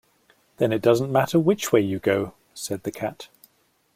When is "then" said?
0.57-0.73